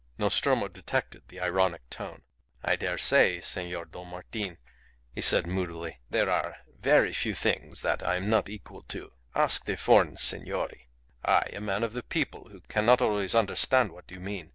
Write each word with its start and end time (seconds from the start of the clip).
Nostromo 0.17 0.67
detected 0.67 1.21
the 1.27 1.39
ironic 1.39 1.87
tone. 1.91 2.23
"I 2.63 2.75
dare 2.75 2.97
say, 2.97 3.39
Senor 3.39 3.85
Don 3.85 4.07
Martin," 4.07 4.57
he 5.13 5.21
said, 5.21 5.45
moodily. 5.45 5.99
"There 6.09 6.27
are 6.27 6.57
very 6.75 7.13
few 7.13 7.35
things 7.35 7.83
that 7.83 8.01
I 8.01 8.15
am 8.15 8.27
not 8.27 8.49
equal 8.49 8.81
to. 8.87 9.11
Ask 9.35 9.65
the 9.65 9.77
foreign 9.77 10.17
signori. 10.17 10.89
I, 11.23 11.43
a 11.53 11.61
man 11.61 11.83
of 11.83 11.93
the 11.93 12.01
people, 12.01 12.49
who 12.49 12.61
cannot 12.61 12.99
always 12.99 13.35
understand 13.35 13.91
what 13.91 14.09
you 14.09 14.19
mean. 14.19 14.49